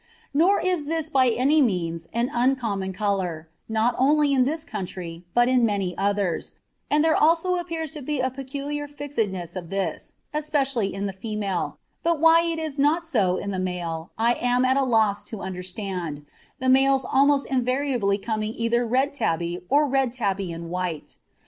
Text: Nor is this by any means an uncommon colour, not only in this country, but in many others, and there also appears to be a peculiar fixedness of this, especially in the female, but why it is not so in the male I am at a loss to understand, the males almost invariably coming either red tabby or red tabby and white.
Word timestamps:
Nor 0.33 0.59
is 0.59 0.87
this 0.87 1.11
by 1.11 1.29
any 1.29 1.61
means 1.61 2.07
an 2.11 2.31
uncommon 2.33 2.91
colour, 2.91 3.49
not 3.69 3.93
only 3.99 4.33
in 4.33 4.45
this 4.45 4.63
country, 4.65 5.25
but 5.35 5.47
in 5.47 5.63
many 5.63 5.95
others, 5.95 6.55
and 6.89 7.05
there 7.05 7.15
also 7.15 7.57
appears 7.57 7.91
to 7.91 8.01
be 8.01 8.19
a 8.19 8.31
peculiar 8.31 8.87
fixedness 8.87 9.55
of 9.55 9.69
this, 9.69 10.13
especially 10.33 10.91
in 10.91 11.05
the 11.05 11.13
female, 11.13 11.77
but 12.01 12.19
why 12.19 12.41
it 12.41 12.57
is 12.57 12.79
not 12.79 13.03
so 13.03 13.37
in 13.37 13.51
the 13.51 13.59
male 13.59 14.09
I 14.17 14.33
am 14.41 14.65
at 14.65 14.75
a 14.75 14.83
loss 14.83 15.23
to 15.25 15.41
understand, 15.43 16.25
the 16.57 16.67
males 16.67 17.05
almost 17.05 17.45
invariably 17.45 18.17
coming 18.17 18.55
either 18.55 18.83
red 18.83 19.13
tabby 19.13 19.61
or 19.69 19.85
red 19.85 20.13
tabby 20.13 20.51
and 20.51 20.71
white. 20.71 21.17